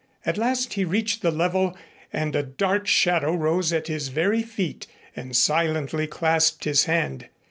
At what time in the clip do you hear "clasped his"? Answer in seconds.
6.07-6.85